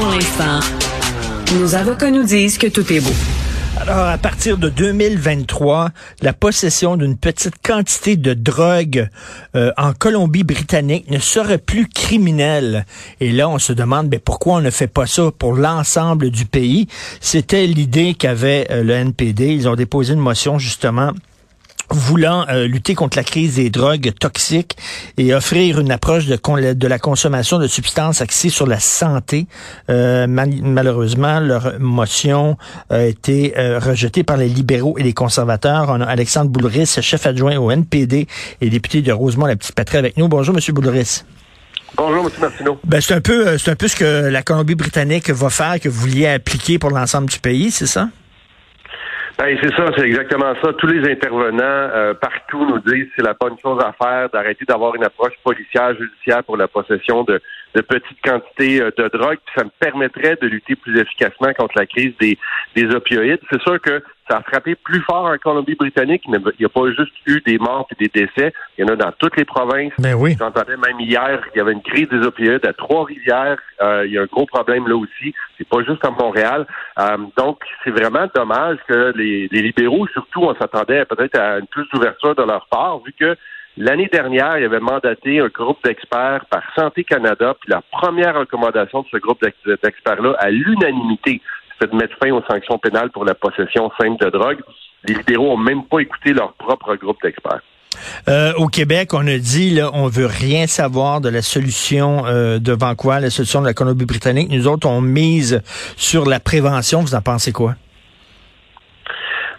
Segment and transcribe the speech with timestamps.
[0.00, 3.12] Pour nos avocats nous disent que tout est beau.
[3.76, 5.90] Alors, à partir de 2023,
[6.22, 9.10] la possession d'une petite quantité de drogue
[9.54, 12.86] euh, en Colombie-Britannique ne serait plus criminelle.
[13.20, 16.46] Et là, on se demande ben, pourquoi on ne fait pas ça pour l'ensemble du
[16.46, 16.86] pays?
[17.20, 19.48] C'était l'idée qu'avait euh, le NPD.
[19.48, 21.12] Ils ont déposé une motion justement
[21.92, 24.76] voulant euh, lutter contre la crise des drogues toxiques
[25.16, 29.46] et offrir une approche de, de la consommation de substances axées sur la santé.
[29.88, 32.56] Euh, malheureusement, leur motion
[32.90, 35.86] a été euh, rejetée par les libéraux et les conservateurs.
[35.88, 38.26] On a Alexandre Boulris, chef adjoint au NPD
[38.60, 40.28] et député de Rosemont, la petite patrie avec nous.
[40.28, 41.24] Bonjour, Monsieur Boulris.
[41.96, 42.30] Bonjour, M.
[42.40, 42.78] Martineau.
[42.84, 46.00] Ben, c'est un peu, c'est un peu ce que la Colombie-Britannique va faire, que vous
[46.00, 48.08] vouliez appliquer pour l'ensemble du pays, c'est ça?
[49.40, 50.74] Ben, c'est ça, c'est exactement ça.
[50.74, 54.94] Tous les intervenants euh, partout nous disent c'est la bonne chose à faire d'arrêter d'avoir
[54.96, 57.40] une approche policière, judiciaire pour la possession de,
[57.74, 59.38] de petites quantités euh, de drogue.
[59.44, 62.38] Puis ça me permettrait de lutter plus efficacement contre la crise des,
[62.74, 63.40] des opioïdes.
[63.50, 66.22] C'est sûr que ça a frappé plus fort en Colombie-Britannique.
[66.26, 68.52] Il n'y a pas juste eu des morts et des décès.
[68.78, 69.92] Il y en a dans toutes les provinces.
[69.98, 70.36] Ben oui.
[70.38, 73.58] J'entendais même hier qu'il y avait une crise des opioïdes à Trois-Rivières.
[73.82, 75.34] Euh, il y a un gros problème là aussi.
[75.58, 76.66] C'est pas juste à Montréal.
[76.98, 81.66] Euh, donc, c'est vraiment dommage que les, les libéraux, surtout, on s'attendait peut-être à une
[81.66, 83.36] plus d'ouverture de leur part, vu que
[83.76, 89.02] L'année dernière, il avait mandaté un groupe d'experts par Santé Canada, puis la première recommandation
[89.02, 89.40] de ce groupe
[89.82, 91.40] d'experts-là, à l'unanimité,
[91.72, 94.58] c'était de mettre fin aux sanctions pénales pour la possession simple de drogue.
[95.04, 97.62] Les libéraux n'ont même pas écouté leur propre groupe d'experts.
[98.28, 102.58] Euh, au Québec, on a dit là, on veut rien savoir de la solution euh,
[102.58, 104.48] de Vancouver, la solution de la Colombie-Britannique.
[104.50, 105.62] Nous autres, on mise
[105.96, 107.00] sur la prévention.
[107.00, 107.74] Vous en pensez quoi?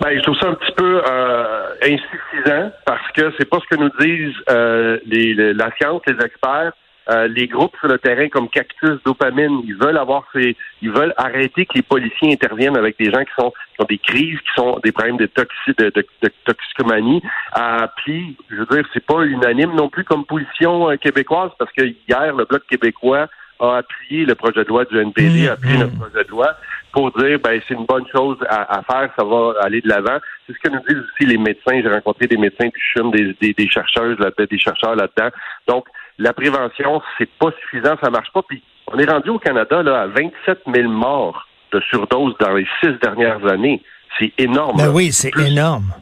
[0.00, 3.80] Ben, je trouve ça un petit peu euh, insuffisant parce que c'est pas ce que
[3.80, 6.72] nous disent euh, les, la science, les experts.
[7.10, 11.14] Euh, les groupes sur le terrain comme Cactus, Dopamine, ils veulent avoir ces, ils veulent
[11.16, 14.54] arrêter que les policiers interviennent avec des gens qui sont qui ont des crises, qui
[14.54, 17.22] sont des problèmes de, toxi, de, de, de toxicomanie.
[17.58, 21.72] Euh, puis, je veux dire, c'est pas unanime non plus comme position euh, québécoise parce
[21.72, 23.28] que hier le bloc québécois
[23.58, 25.98] a appuyé le projet de loi du NPD, a appuyé le mmh.
[25.98, 26.56] projet de loi
[26.92, 30.18] pour dire ben c'est une bonne chose à, faire, ça va aller de l'avant.
[30.46, 31.80] C'est ce que nous disent aussi les médecins.
[31.82, 35.30] J'ai rencontré des médecins puis je suis des, des, chercheuses là des chercheurs là-dedans.
[35.66, 35.86] Donc
[36.18, 38.42] la prévention, c'est pas suffisant, ça marche pas.
[38.42, 42.66] Puis on est rendu au Canada là à 27 000 morts de surdose dans les
[42.80, 43.82] six dernières années.
[44.18, 44.78] C'est énorme.
[44.78, 45.92] Ben oui, c'est énorme.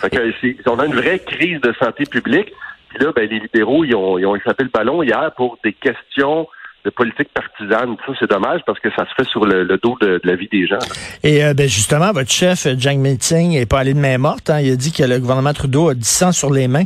[0.00, 2.52] Fait que on a une vraie crise de santé publique.
[2.88, 5.72] Puis là, ben, les libéraux, ils ont, ils ont échappé le ballon hier pour des
[5.72, 6.46] questions
[6.86, 7.96] de politique partisane.
[8.06, 10.66] Ça, c'est dommage parce que ça se fait sur le, dos de, la vie des
[10.66, 10.78] gens.
[11.22, 14.48] Et euh, ben justement, votre chef, Jack Meeting, n'est pas allé de main morte.
[14.48, 14.60] Hein.
[14.60, 16.84] Il a dit que le gouvernement Trudeau a du sang sur les mains.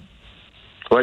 [0.90, 1.02] Oui.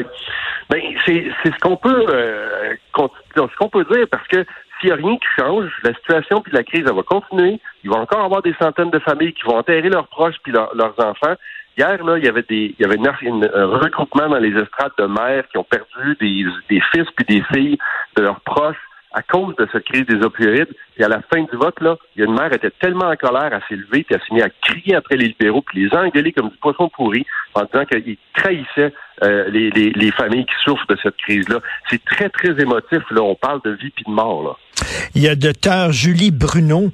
[0.70, 4.44] Ben, c'est ce qu'on peut euh, ce qu'on peut dire parce que
[4.80, 7.60] s'il n'y a rien qui change, la situation puis la crise, elle va continuer.
[7.84, 11.00] Il va encore avoir des centaines de familles qui vont enterrer leurs proches puis leurs
[11.00, 11.36] enfants.
[11.78, 15.06] Hier, là, il y avait des, il y avait un regroupement dans les estrades de
[15.06, 17.78] mères qui ont perdu des, des fils puis des filles
[18.16, 18.78] de leurs proches
[19.18, 20.70] à cause de cette crise des opioïdes.
[20.98, 23.16] Et à la fin du vote, là, il y a une mère était tellement en
[23.16, 26.32] colère, à s'élever, puis elle s'est mise à crier après les libéraux, puis les engueuler
[26.32, 27.26] comme du poisson pourri,
[27.56, 28.94] en disant qu'ils trahissaient
[29.24, 31.60] euh, les, les, les, familles qui souffrent de cette crise-là.
[31.90, 33.02] C'est très, très émotif.
[33.10, 34.44] Là, on parle de vie puis de mort.
[34.44, 34.84] Là.
[35.16, 36.92] Il y a docteur Julie Bruno,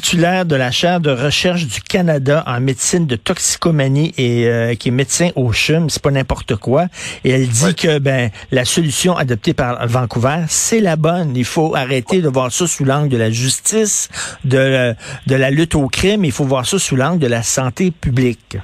[0.00, 4.88] titulaire de la chaire de recherche du Canada en médecine de toxicomanie et euh, qui
[4.88, 6.84] est médecin au CHUM, c'est pas n'importe quoi.
[7.24, 11.34] Et elle dit que ben la solution adoptée par Vancouver, c'est la bonne.
[11.34, 14.10] Il faut arrêter de voir ça sous l'angle de la justice,
[14.44, 14.94] de,
[15.26, 16.26] de la lutte au crime.
[16.26, 18.58] Il faut voir ça sous l'angle de la santé publique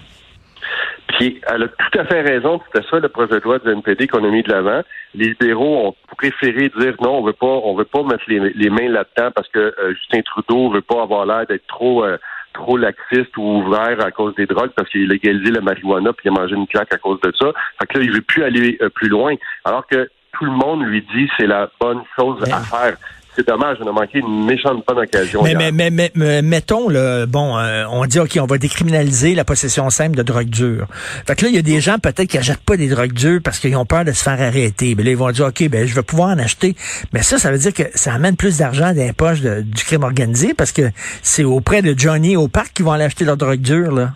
[1.46, 2.61] elle a tout à fait raison.
[2.67, 4.82] C'était ça le projet de loi du NPD qu'on a mis de l'avant.
[5.14, 8.88] Les libéraux ont préféré dire non, on veut pas, on veut pas mettre les, mains
[8.88, 12.17] là-dedans parce que euh, Justin Trudeau veut pas avoir l'air d'être trop euh,
[12.55, 16.29] trop laxiste ou ouvert à cause des drogues parce qu'il a légalisé la marijuana puis
[16.29, 17.53] il a mangé une claque à cause de ça.
[17.79, 19.35] Fait que là, il veut plus aller euh, plus loin.
[19.64, 22.97] Alors que tout le monde lui dit c'est la bonne chose à faire
[23.34, 25.43] c'est dommage, on a manqué une méchante bonne occasion.
[25.43, 29.44] Mais, mais, mais, mais, mettons, le bon, euh, on dit, OK, on va décriminaliser la
[29.44, 30.87] possession simple de drogue dure.
[31.26, 33.40] Fait que là, il y a des gens peut-être qui n'achètent pas des drogues dures
[33.43, 34.94] parce qu'ils ont peur de se faire arrêter.
[34.94, 36.75] Mais là, ils vont dire, OK, ben, je vais pouvoir en acheter.
[37.14, 40.05] Mais ça, ça veut dire que ça amène plus d'argent dans les poches du crime
[40.05, 40.82] organisé parce que
[41.23, 44.11] c'est auprès de Johnny au parc qu'ils vont aller acheter leur drogue dure, là.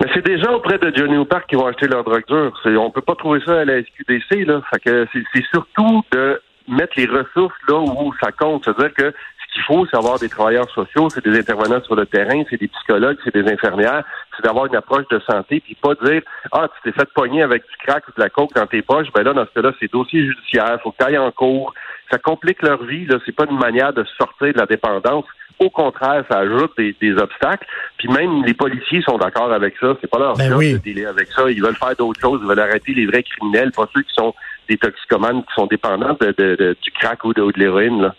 [0.00, 2.52] Mais c'est déjà auprès de Johnny au parc qu'ils vont acheter leur drogue dure.
[2.78, 4.60] On peut pas trouver ça à la SQDC, là.
[4.70, 8.64] Fait que c'est surtout de mettre les ressources là où ça compte.
[8.64, 12.06] C'est-à-dire que ce qu'il faut, c'est avoir des travailleurs sociaux, c'est des intervenants sur le
[12.06, 14.04] terrain, c'est des psychologues, c'est des infirmières,
[14.36, 16.22] c'est d'avoir une approche de santé, puis pas dire
[16.52, 19.08] Ah, tu t'es fait pogner avec du crack ou de la coke dans tes poches,
[19.14, 21.72] ben là, dans ce cas-là, c'est dossier judiciaire, faut que tu ailles en cours.
[22.10, 23.16] Ça complique leur vie, là.
[23.24, 25.24] C'est pas une manière de sortir de la dépendance.
[25.58, 27.66] Au contraire, ça ajoute des, obstacles.
[27.98, 29.96] Puis même les policiers sont d'accord avec ça.
[30.00, 31.50] C'est pas leur ben job de dealer avec ça.
[31.50, 32.40] Ils veulent faire d'autres choses.
[32.42, 34.34] Ils veulent arrêter les vrais criminels, pas ceux qui sont
[34.68, 38.10] des toxicomanes qui sont dépendants de, du crack ou de, de l'héroïne.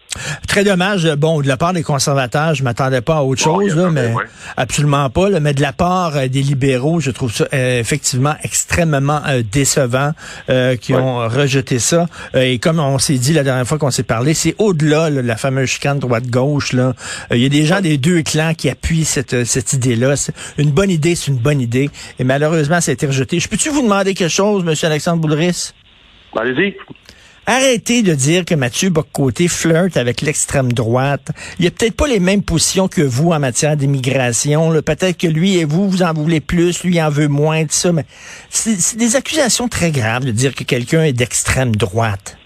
[0.47, 1.07] Très dommage.
[1.15, 4.13] Bon, de la part des conservateurs, je m'attendais pas à autre chose, mais
[4.55, 5.29] absolument pas.
[5.39, 10.11] mais de la part euh, des libéraux, je trouve ça euh, effectivement extrêmement euh, décevant
[10.81, 12.07] qui ont rejeté ça.
[12.33, 15.35] et comme on s'est dit la dernière fois qu'on s'est parlé, c'est au-delà de la
[15.35, 16.73] fameuse chicane droite-gauche.
[16.73, 16.93] Là,
[17.31, 20.15] il y a des gens des deux clans qui appuient cette, cette idée-là.
[20.57, 21.89] Une bonne idée, c'est une bonne idée.
[22.19, 23.39] Et malheureusement, ça a été rejeté.
[23.39, 25.73] Je peux-tu vous demander quelque chose, Monsieur Alexandre Boulris?
[26.35, 26.75] Allez-y.
[27.49, 31.29] Arrêtez de dire que Mathieu Boccoté flirte avec l'extrême droite.
[31.59, 34.69] Il a peut-être pas les mêmes positions que vous en matière d'immigration.
[34.81, 37.93] Peut-être que lui et vous, vous en voulez plus, lui en veut moins de ça.
[37.93, 38.05] Mais
[38.49, 42.37] c'est des accusations très graves de dire que quelqu'un est d'extrême droite.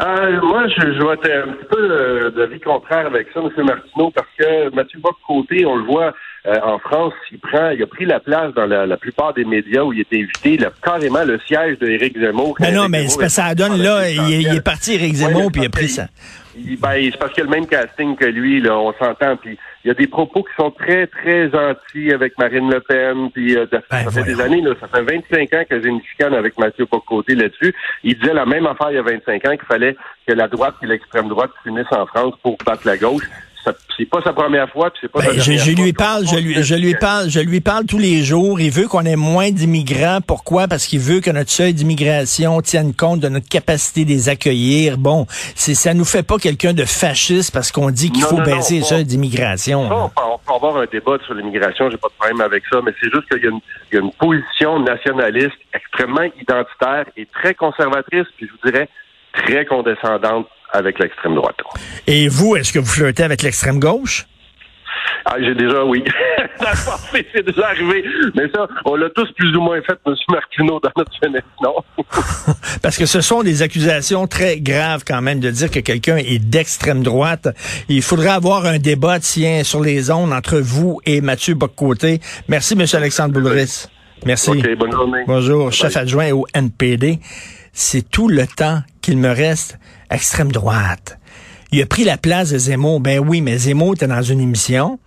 [0.00, 3.64] Euh, moi, je, je vais être un petit peu euh, d'avis contraire avec ça, M.
[3.64, 6.14] Martineau, parce que Mathieu Boccoté, on le voit,
[6.46, 9.82] euh, en France, il prend, il a pris la place dans la, plupart des médias
[9.82, 12.56] où il était invité, là, carrément le siège de Éric Zemmour.
[12.60, 15.70] Mais non, mais c'est ça donne là, il, est parti Éric Zemmour puis il a
[15.70, 16.06] pris ça.
[16.56, 19.36] ben, c'est parce qu'il a le même casting que lui, là, on s'entend.
[19.36, 23.30] Puis il y a des propos qui sont très, très gentils avec Marine Le Pen.
[23.30, 26.02] Puis euh, ça ben, fait des années, là, ça fait 25 ans que j'ai une
[26.02, 27.74] chicane avec Mathieu Pocoté là-dessus.
[28.04, 29.96] Il disait la même affaire il y a 25 ans qu'il fallait
[30.26, 33.24] que la droite et l'extrême droite s'unissent en France pour battre la gauche
[33.64, 36.62] c'est pas sa première fois, puis c'est pas ben, sa je, lui parle, je lui,
[36.62, 38.60] je lui parle, je lui parle tous les jours.
[38.60, 40.20] Il veut qu'on ait moins d'immigrants.
[40.26, 40.68] Pourquoi?
[40.68, 44.96] Parce qu'il veut que notre seuil d'immigration tienne compte de notre capacité de les accueillir.
[44.96, 48.78] Bon, c'est ça nous fait pas quelqu'un de fasciste parce qu'on dit qu'il faut baisser
[48.78, 49.82] le seuil d'immigration.
[49.82, 53.10] On, peut avoir un débat sur l'immigration, j'ai pas de problème avec ça, mais c'est
[53.10, 58.52] juste qu'il y, y, a une position nationaliste extrêmement identitaire et très conservatrice, puis je
[58.52, 58.88] vous dirais
[59.32, 61.56] très condescendante avec l'extrême droite.
[62.06, 64.26] Et vous, est-ce que vous flirtez avec l'extrême gauche?
[65.24, 66.02] Ah, j'ai déjà, oui.
[67.12, 68.04] c'est déjà arrivé.
[68.34, 70.14] Mais ça, on l'a tous plus ou moins fait, M.
[70.28, 71.74] Martineau, dans notre jeunesse, non?
[72.82, 76.38] Parce que ce sont des accusations très graves quand même de dire que quelqu'un est
[76.38, 77.48] d'extrême droite.
[77.88, 82.20] Il faudrait avoir un débat, tiens, sur les ondes entre vous et Mathieu Boccoté.
[82.48, 82.86] Merci, M.
[82.94, 83.86] Alexandre Boulris.
[84.24, 84.50] Merci.
[84.50, 85.22] OK, bonne journée.
[85.26, 87.18] Bonjour, chef adjoint au NPD.
[87.72, 89.78] C'est tout le temps qu'il me reste
[90.10, 91.18] extrême droite.
[91.72, 93.00] Il a pris la place de Zemmour.
[93.00, 94.98] Ben oui, mais Zemmour était dans une émission.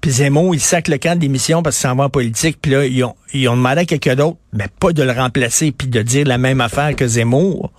[0.00, 2.58] Puis Zemmour, il sac le camp de l'émission parce qu'il s'en va en politique.
[2.60, 6.02] Puis là, ils ont, demandé à quelqu'un d'autre, mais pas de le remplacer puis de
[6.02, 7.72] dire la même affaire que Zemmour.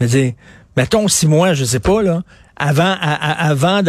[0.00, 0.32] Mais dire,
[0.76, 2.22] mettons six mois, je sais pas, là,
[2.56, 3.82] avant, avant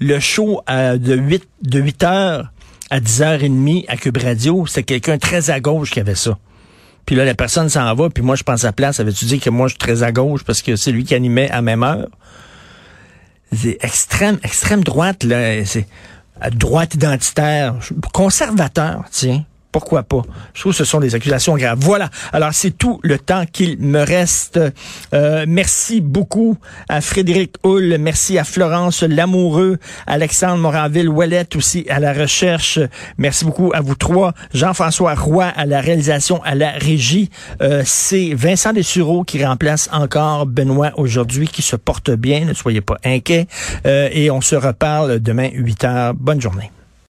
[0.00, 2.52] le show de 8, de 8 heures
[2.90, 6.38] à 10h30 à Cube Radio, c'était quelqu'un très à gauche qui avait ça.
[7.06, 9.00] Puis là, la personne s'en va, puis moi, je pense à place.
[9.00, 11.50] Avais-tu dit que moi, je suis très à gauche parce que c'est lui qui animait
[11.50, 12.08] à même heure?
[13.52, 15.64] C'est extrême, extrême droite, là.
[15.64, 15.86] C'est
[16.52, 17.76] droite identitaire,
[18.12, 19.44] conservateur, tiens.
[19.74, 20.22] Pourquoi pas?
[20.54, 21.80] Je trouve que ce sont des accusations graves.
[21.80, 22.08] Voilà.
[22.32, 24.60] Alors, c'est tout le temps qu'il me reste.
[25.12, 26.56] Euh, merci beaucoup
[26.88, 27.96] à Frédéric Hull.
[27.98, 32.78] Merci à Florence Lamoureux, Alexandre Moranville-Ouellette aussi à la recherche.
[33.18, 34.32] Merci beaucoup à vous trois.
[34.52, 37.30] Jean-François Roy à la réalisation, à la régie.
[37.60, 42.44] Euh, c'est Vincent Dessureau qui remplace encore Benoît aujourd'hui, qui se porte bien.
[42.44, 43.48] Ne soyez pas inquiets.
[43.86, 46.14] Euh, et on se reparle demain 8 heures.
[46.14, 46.70] Bonne journée.